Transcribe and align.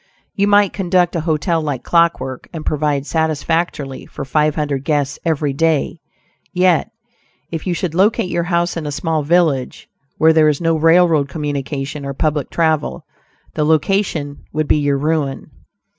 You 0.33 0.47
might 0.47 0.73
conduct 0.73 1.15
a 1.15 1.21
hotel 1.29 1.61
like 1.61 1.83
clock 1.83 2.19
work, 2.19 2.49
and 2.51 2.65
provide 2.65 3.05
satisfactorily 3.05 4.07
for 4.07 4.25
five 4.25 4.55
hundred 4.55 4.83
guests 4.83 5.19
every 5.23 5.53
day; 5.53 5.99
yet, 6.51 6.89
if 7.51 7.67
you 7.67 7.75
should 7.75 7.93
locate 7.93 8.31
your 8.31 8.45
house 8.49 8.75
in 8.75 8.87
a 8.87 8.91
small 8.91 9.21
village 9.21 9.87
where 10.17 10.33
there 10.33 10.49
is 10.49 10.59
no 10.59 10.75
railroad 10.75 11.29
communication 11.29 12.03
or 12.03 12.15
public 12.15 12.49
travel, 12.49 13.05
the 13.53 13.63
location 13.63 14.43
would 14.51 14.67
be 14.67 14.77
your 14.77 14.97
ruin. 14.97 15.51